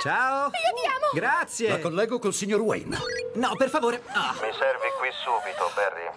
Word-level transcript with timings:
Ciao! 0.00 0.44
Io 0.46 0.50
ti 0.50 0.86
amo! 0.86 1.10
Grazie! 1.12 1.68
La 1.68 1.78
collego 1.78 2.18
col 2.18 2.32
signor 2.32 2.60
Wayne. 2.60 2.96
No, 3.34 3.54
per 3.54 3.68
favore. 3.68 4.02
Ah. 4.14 4.32
Mi 4.32 4.48
servi 4.50 4.88
qui 4.98 5.10
subito, 5.12 5.70
Barry. 5.74 6.08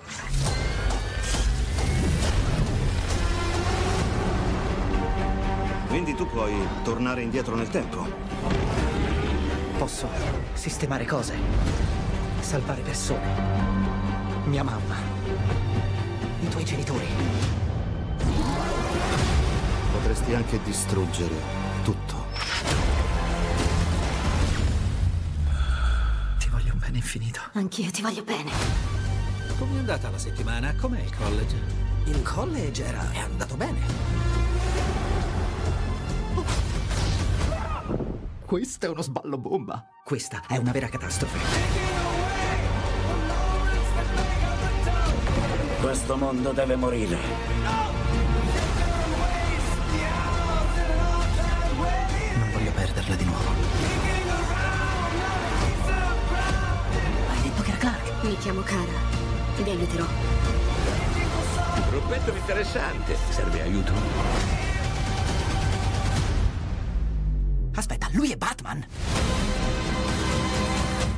Quindi 5.90 6.16
tu 6.16 6.26
puoi 6.30 6.66
tornare 6.86 7.24
indietro 7.24 7.56
nel 7.56 7.68
tempo. 7.68 8.08
Posso 9.78 10.08
sistemare 10.54 11.06
cose, 11.06 11.36
salvare 12.40 12.80
persone. 12.84 13.28
Mia 14.46 14.64
mamma. 14.64 14.96
I 16.40 16.48
tuoi 16.48 16.64
genitori. 16.64 17.08
Potresti 19.92 20.34
anche 20.34 20.62
distruggere 20.64 21.36
tutto. 21.84 22.24
Ti 26.94 27.00
voglio 27.00 27.00
un 27.00 27.00
bene 27.00 27.00
infinito. 27.00 27.42
Anch'io 27.54 27.92
ti 27.92 28.02
voglio 28.02 28.24
bene. 28.24 28.52
Com'è 29.58 29.78
andata 29.80 30.10
la 30.10 30.18
settimana? 30.20 30.76
Com'è 30.76 31.02
il 31.02 31.16
college? 31.16 31.56
Il 32.06 32.22
college 32.22 32.86
era... 32.86 33.12
è 33.12 33.20
andato 33.20 33.56
bene. 33.56 33.80
Questo 38.46 38.86
è 38.86 38.90
uno 38.90 39.02
sballo 39.02 39.38
bomba. 39.40 39.88
Questa 40.04 40.44
è 40.48 40.58
una 40.58 40.72
vera 40.72 40.88
catastrofe. 40.88 41.40
Questo 45.82 46.16
mondo 46.18 46.52
deve 46.52 46.76
morire. 46.76 47.18
Non 52.38 52.52
voglio 52.52 52.72
perderla 52.72 53.16
di 53.16 53.26
nuovo. 53.26 53.93
Mi 58.34 58.40
chiamo 58.40 58.62
Cara. 58.62 58.92
Vi 59.58 59.70
aiuterò. 59.70 60.06
Gruppetto 61.92 62.36
interessante. 62.36 63.16
Serve 63.30 63.62
aiuto? 63.62 63.94
Aspetta, 67.76 68.08
lui 68.14 68.32
è 68.32 68.36
Batman. 68.36 68.84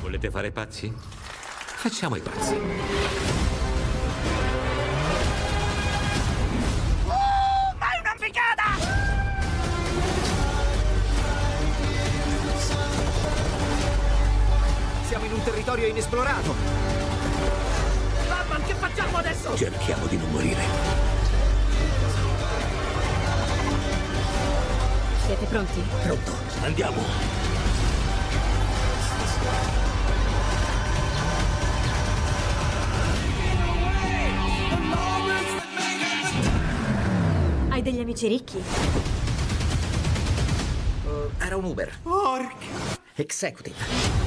Volete 0.02 0.30
fare 0.30 0.52
pazzi? 0.52 0.94
Facciamo 0.94 2.18
i 2.18 2.20
pazzi. 2.20 2.56
Ma 7.78 7.92
è 7.92 8.00
una 8.02 8.16
figata! 8.18 8.64
Siamo 15.08 15.24
in 15.24 15.32
un 15.32 15.44
territorio 15.44 15.88
inesplorato. 15.88 16.95
Batman, 18.56 18.64
che 18.66 18.74
facciamo 18.76 19.18
adesso? 19.18 19.56
Cerchiamo 19.56 20.06
di 20.08 20.18
non 20.18 20.32
morire. 20.32 20.64
Siete 25.26 25.46
pronti? 25.46 25.82
Pronto? 26.04 26.32
Andiamo. 26.62 27.02
Hai 37.70 37.82
degli 37.82 38.00
amici 38.00 38.28
ricchi? 38.28 38.64
Uh, 41.04 41.30
era 41.40 41.58
un 41.58 41.66
Uber. 41.66 41.92
Porca! 42.02 42.66
Executive. 43.16 44.25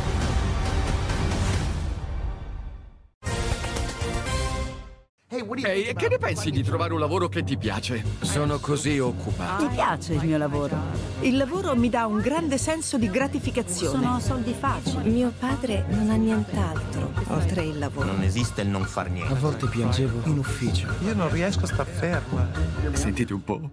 Ehi, 5.56 5.84
e 5.84 5.94
che 5.94 6.09
ne 6.09 6.19
pensi 6.19 6.50
di 6.50 6.62
trovare 6.62 6.92
un 6.92 7.00
lavoro 7.00 7.28
che 7.28 7.42
ti 7.42 7.56
piace? 7.56 8.04
Sono 8.20 8.59
così 8.59 8.98
occupato. 8.98 9.64
Mi 9.66 9.75
piace 9.75 10.12
il 10.12 10.22
mio 10.22 10.36
lavoro. 10.36 10.76
Il 11.20 11.36
lavoro 11.36 11.75
mi 11.75 11.88
dà 11.88 12.06
un 12.06 12.19
grande 12.19 12.59
senso 12.59 12.98
di 12.98 13.09
gratificazione. 13.09 14.04
Sono 14.04 14.20
soldi 14.20 14.53
facili. 14.53 15.09
Mio 15.10 15.32
padre 15.38 15.86
non 15.88 16.10
ha 16.10 16.16
nient'altro 16.16 17.12
oltre 17.28 17.62
il 17.64 17.78
lavoro. 17.78 18.12
Non 18.12 18.22
esiste 18.22 18.60
il 18.60 18.69
non 18.69 18.84
far 18.84 19.10
niente. 19.10 19.32
A 19.32 19.36
volte 19.36 19.66
piangevo 19.66 20.20
in 20.28 20.38
ufficio. 20.38 20.86
Io 21.04 21.14
non 21.14 21.31
riesco 21.31 21.65
a 21.65 21.69
star 21.69 21.86
ferma. 21.86 22.48
Sentite 22.92 23.32
un 23.32 23.42
po'. 23.42 23.70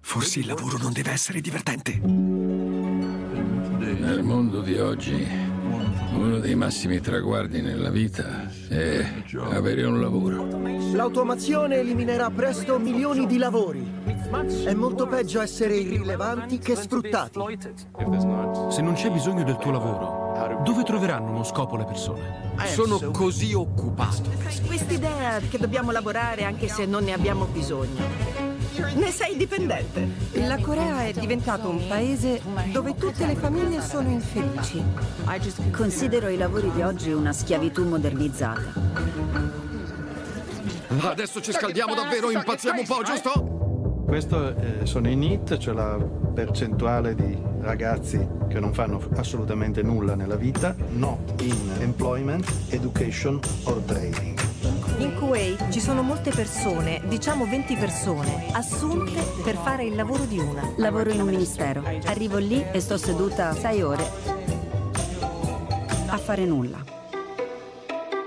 Forse 0.00 0.38
il 0.40 0.46
lavoro 0.46 0.78
non 0.78 0.92
deve 0.92 1.10
essere 1.10 1.40
divertente. 1.40 1.98
Nel 3.80 4.22
mondo 4.22 4.60
di 4.60 4.78
oggi, 4.78 5.26
uno 6.14 6.38
dei 6.38 6.54
massimi 6.54 7.00
traguardi 7.00 7.60
nella 7.60 7.90
vita 7.90 8.50
è 8.68 9.04
avere 9.50 9.84
un 9.84 10.00
lavoro. 10.00 10.46
L'automazione 10.92 11.76
eliminerà 11.76 12.30
presto 12.30 12.78
milioni 12.78 13.26
di 13.26 13.38
lavori. 13.38 13.98
È 14.64 14.74
molto 14.74 15.06
peggio 15.06 15.40
essere 15.40 15.76
irrilevanti 15.76 16.58
che 16.58 16.76
sfruttati. 16.76 17.38
Se 18.68 18.82
non 18.82 18.94
c'è 18.94 19.10
bisogno 19.10 19.44
del 19.44 19.56
tuo 19.56 19.70
lavoro, 19.70 20.62
dove 20.64 20.82
troveranno 20.82 21.30
uno 21.30 21.44
scopo 21.44 21.76
le 21.76 21.84
persone? 21.84 22.48
Sono 22.66 23.10
così 23.10 23.54
occupato. 23.54 24.30
Quest'idea 24.66 25.38
che 25.48 25.58
dobbiamo 25.58 25.90
lavorare 25.90 26.44
anche 26.44 26.68
se 26.68 26.86
non 26.86 27.04
ne 27.04 27.12
abbiamo 27.12 27.46
bisogno. 27.46 28.29
Ne 28.94 29.10
sei 29.10 29.36
dipendente. 29.36 30.08
La 30.32 30.58
Corea 30.58 31.04
è 31.04 31.12
diventato 31.12 31.68
un 31.68 31.86
paese 31.86 32.40
dove 32.72 32.94
tutte 32.94 33.26
le 33.26 33.34
famiglie 33.34 33.80
sono 33.80 34.08
infelici. 34.08 34.82
Considero 35.70 36.28
i 36.28 36.36
lavori 36.36 36.70
di 36.72 36.82
oggi 36.82 37.12
una 37.12 37.32
schiavitù 37.32 37.86
modernizzata. 37.86 38.72
Adesso 41.02 41.40
ci 41.40 41.52
scaldiamo 41.52 41.94
davvero, 41.94 42.30
impazziamo 42.30 42.80
un 42.80 42.86
po', 42.86 43.02
giusto? 43.02 44.04
Questo 44.06 44.56
eh, 44.56 44.86
sono 44.86 45.08
i 45.08 45.14
NEET, 45.14 45.56
cioè 45.58 45.72
la 45.72 45.96
percentuale 45.96 47.14
di 47.14 47.38
ragazzi 47.60 48.26
che 48.48 48.58
non 48.58 48.72
fanno 48.72 49.00
assolutamente 49.16 49.82
nulla 49.82 50.14
nella 50.14 50.36
vita, 50.36 50.74
no 50.90 51.22
in 51.40 51.70
employment, 51.78 52.44
education 52.70 53.38
or 53.64 53.80
training. 53.82 54.29
In 55.00 55.14
Kuwait 55.14 55.70
ci 55.70 55.80
sono 55.80 56.02
molte 56.02 56.30
persone, 56.30 57.00
diciamo 57.06 57.46
20 57.46 57.74
persone, 57.76 58.48
assunte 58.52 59.22
per 59.42 59.56
fare 59.56 59.84
il 59.84 59.94
lavoro 59.94 60.24
di 60.24 60.38
una. 60.38 60.74
Lavoro 60.76 61.10
in 61.10 61.20
un 61.22 61.28
ministero. 61.28 61.82
Arrivo 62.04 62.36
lì 62.36 62.62
e 62.70 62.80
sto 62.80 62.98
seduta 62.98 63.54
sei 63.54 63.80
ore 63.80 64.02
a 66.06 66.18
fare 66.18 66.44
nulla. 66.44 66.84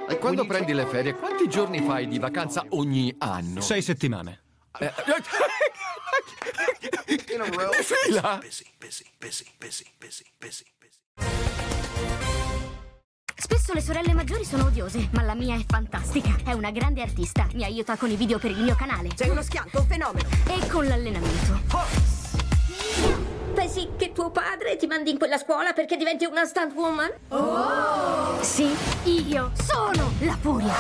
E 0.10 0.18
quando 0.18 0.46
prendi 0.46 0.74
le 0.74 0.88
ferie, 0.88 1.16
quanti 1.16 1.48
giorni 1.48 1.80
fai 1.80 2.08
di 2.08 2.18
vacanza 2.18 2.66
ogni 2.70 3.14
anno? 3.20 3.62
Sei 3.62 3.84
settimane. 3.84 4.42
Row. 7.38 7.72
Fila. 7.82 8.40
Busy, 8.42 8.66
busy, 8.80 9.06
busy, 9.20 9.46
busy, 9.60 9.86
busy, 10.00 10.26
busy. 10.40 10.66
Spesso 13.54 13.74
le 13.74 13.82
sorelle 13.82 14.14
maggiori 14.16 14.44
sono 14.44 14.66
odiose, 14.66 15.10
ma 15.12 15.22
la 15.22 15.36
mia 15.36 15.56
è 15.56 15.64
fantastica. 15.68 16.38
È 16.44 16.54
una 16.54 16.72
grande 16.72 17.04
artista. 17.04 17.48
Mi 17.54 17.64
aiuta 17.64 17.96
con 17.98 18.10
i 18.10 18.16
video 18.16 18.40
per 18.40 18.50
il 18.50 18.58
mio 18.58 18.74
canale. 18.74 19.10
Sei 19.14 19.30
uno 19.30 19.44
schianto, 19.44 19.82
un 19.82 19.86
fenomeno. 19.86 20.28
E 20.48 20.68
con 20.68 20.88
l'allenamento. 20.88 21.60
Pensi 23.54 23.90
che 23.96 24.12
tuo 24.12 24.32
padre 24.32 24.76
ti 24.76 24.88
mandi 24.88 25.12
in 25.12 25.20
quella 25.20 25.38
scuola 25.38 25.72
perché 25.72 25.98
diventi 25.98 26.26
una 26.26 26.46
stunt 26.46 26.74
woman? 26.74 27.12
Oh! 27.28 28.42
Sì, 28.42 28.76
io 29.04 29.52
sono 29.54 30.12
la 30.22 30.38
furia. 30.42 30.74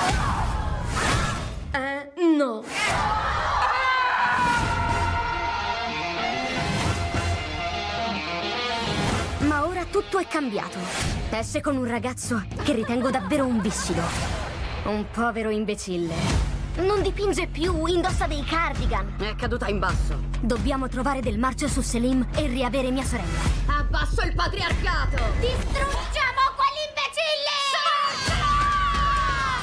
Eh, 1.74 2.12
no. 2.36 2.64
Tutto 10.04 10.18
è 10.20 10.28
cambiato. 10.28 10.78
Esce 11.30 11.62
con 11.62 11.78
un 11.78 11.86
ragazzo 11.86 12.44
che 12.64 12.74
ritengo 12.74 13.10
davvero 13.10 13.46
un 13.46 13.62
bissido. 13.62 14.02
Un 14.86 15.06
povero 15.12 15.50
imbecille. 15.50 16.14
Non 16.78 17.02
dipinge 17.02 17.48
più, 17.48 17.86
indossa 17.86 18.26
dei 18.28 18.44
cardigan. 18.44 19.16
È 19.18 19.36
caduta 19.36 19.68
in 19.68 19.80
basso. 19.80 20.20
Dobbiamo 20.42 20.88
trovare 20.88 21.22
del 21.22 21.38
marcio 21.38 21.68
su 21.68 21.82
Selim 21.82 22.28
e 22.36 22.48
riavere 22.48 22.92
mia 22.92 23.04
sorella. 23.04 23.40
Abbasso 23.68 24.22
il 24.22 24.34
patriarcato! 24.34 25.18
Distruggiamo 25.40 26.42
quell'imbecille! 26.56 27.52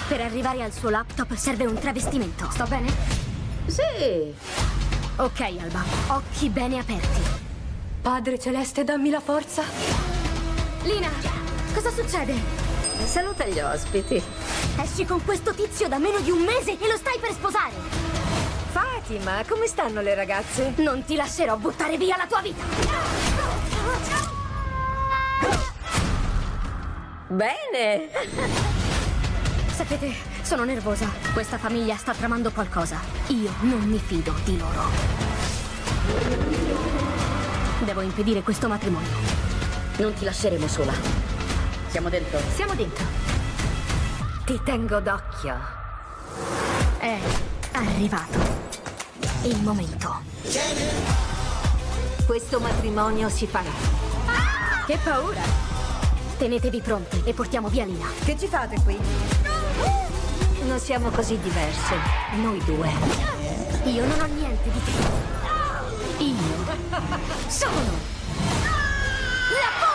Per 0.08 0.20
arrivare 0.20 0.62
al 0.62 0.72
suo 0.72 0.90
laptop 0.90 1.34
serve 1.34 1.66
un 1.66 1.78
travestimento. 1.78 2.48
Sto 2.50 2.64
bene? 2.66 2.92
Sì. 3.66 4.32
Ok, 5.16 5.40
Alba. 5.40 5.82
Occhi 6.08 6.48
bene 6.48 6.78
aperti. 6.78 7.20
Padre 8.00 8.38
Celeste, 8.38 8.84
dammi 8.84 9.10
la 9.10 9.20
forza. 9.20 10.09
Lina, 10.82 11.10
cosa 11.74 11.90
succede? 11.90 12.34
Saluta 13.04 13.44
gli 13.44 13.60
ospiti. 13.60 14.22
Esci 14.80 15.04
con 15.04 15.22
questo 15.24 15.52
tizio 15.52 15.88
da 15.88 15.98
meno 15.98 16.20
di 16.20 16.30
un 16.30 16.42
mese 16.42 16.78
e 16.78 16.88
lo 16.88 16.96
stai 16.96 17.18
per 17.20 17.32
sposare. 17.32 17.72
Fatima, 18.70 19.42
come 19.46 19.66
stanno 19.66 20.00
le 20.00 20.14
ragazze? 20.14 20.72
Non 20.76 21.04
ti 21.04 21.16
lascerò 21.16 21.56
buttare 21.56 21.98
via 21.98 22.16
la 22.16 22.26
tua 22.26 22.40
vita. 22.40 22.62
Bene. 27.28 28.08
Sapete, 29.74 30.14
sono 30.42 30.64
nervosa. 30.64 31.10
Questa 31.34 31.58
famiglia 31.58 31.96
sta 31.96 32.14
tramando 32.14 32.50
qualcosa. 32.52 32.98
Io 33.28 33.52
non 33.60 33.80
mi 33.82 33.98
fido 33.98 34.32
di 34.44 34.56
loro. 34.56 34.88
Devo 37.84 38.00
impedire 38.00 38.42
questo 38.42 38.66
matrimonio. 38.66 39.49
Non 40.00 40.14
ti 40.14 40.24
lasceremo 40.24 40.66
sola. 40.66 40.94
Siamo 41.88 42.08
dentro? 42.08 42.40
Siamo 42.54 42.74
dentro. 42.74 43.04
Ti 44.46 44.58
tengo 44.64 44.98
d'occhio. 44.98 45.54
È 46.98 47.18
arrivato 47.72 48.38
il 49.42 49.60
momento. 49.60 50.22
Questo 52.24 52.60
matrimonio 52.60 53.28
si 53.28 53.46
farà. 53.46 53.68
Che 54.86 54.98
paura! 55.04 55.42
Tenetevi 56.38 56.80
pronti 56.80 57.20
e 57.26 57.34
portiamo 57.34 57.68
via 57.68 57.84
Lina. 57.84 58.06
Che 58.24 58.38
ci 58.38 58.46
fate 58.46 58.80
qui? 58.82 58.98
Non 60.66 60.78
siamo 60.78 61.10
così 61.10 61.38
diverse, 61.40 61.94
noi 62.36 62.58
due. 62.64 62.90
Io 63.84 64.06
non 64.06 64.18
ho 64.18 64.26
niente 64.32 64.70
di 64.70 64.80
te. 64.82 66.24
Io 66.24 66.34
sono 67.48 68.18
la 69.50 69.89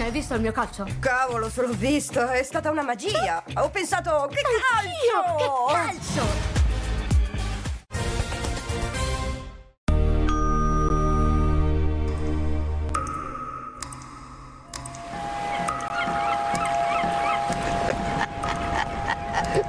Hai 0.00 0.10
visto 0.12 0.34
il 0.34 0.40
mio 0.40 0.52
calcio? 0.52 0.86
Cavolo, 1.00 1.50
se 1.50 1.60
l'ho 1.62 1.72
visto, 1.72 2.26
è 2.28 2.42
stata 2.42 2.70
una 2.70 2.82
magia. 2.82 3.42
Ho 3.56 3.68
pensato, 3.68 4.28
che 4.30 4.40
Anch'io! 4.72 5.64
calcio! 5.66 6.22
Che 6.22 6.22
calcio! 6.22 6.56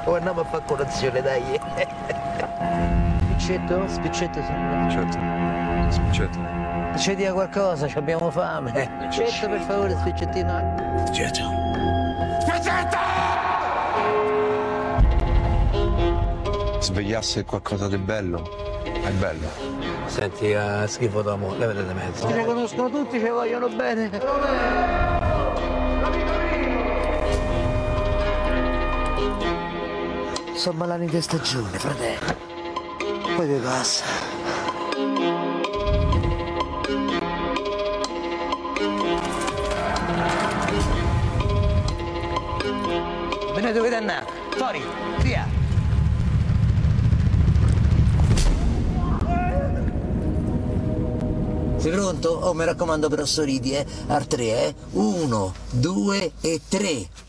O 0.05 0.15
andiamo 0.15 0.41
a 0.41 0.45
fare 0.45 0.63
colazione, 0.65 1.21
dai. 1.21 1.59
Spiccetto? 3.21 3.87
Spiccetto, 3.87 4.41
signore. 4.43 4.91
Certo. 4.91 5.17
Spiccetto. 5.91 6.68
Ci 6.97 7.15
dia 7.15 7.31
qualcosa, 7.31 7.87
ci 7.87 7.97
abbiamo 7.97 8.29
fame. 8.29 9.09
Spiccetto, 9.09 9.49
per 9.49 9.61
favore, 9.61 9.97
spiccettino. 9.99 11.03
Spiccetto. 11.05 11.57
Svegliasse 16.79 17.45
qualcosa 17.45 17.87
di 17.87 17.97
bello. 17.97 18.49
È 18.83 19.11
bello. 19.11 19.47
Senti, 20.05 20.51
uh, 20.51 20.87
schifo 20.87 21.21
d'uomo, 21.21 21.55
levate 21.55 21.85
da 21.85 21.93
mezzo. 21.93 22.27
Ci 22.27 22.43
conoscono 22.43 22.89
tutti, 22.89 23.19
ci 23.19 23.27
vogliono 23.27 23.69
bene. 23.69 24.09
Sono 30.55 30.77
malani 30.77 31.05
di 31.05 31.21
stagione, 31.21 31.69
fratello. 31.77 32.35
Poi 33.35 33.47
vi 33.47 33.59
passa. 33.59 34.28
Fuori, 44.69 44.83
via. 45.23 45.47
Sei 51.77 51.91
pronto? 51.91 52.29
Oh, 52.29 52.53
mi 52.53 52.65
raccomando 52.65 53.09
però 53.09 53.25
sorridi, 53.25 53.71
eh. 53.71 53.83
Al 54.09 54.27
3, 54.27 54.43
eh. 54.43 54.75
1, 54.91 55.53
2 55.71 56.31
e 56.41 56.61
3. 56.69 57.28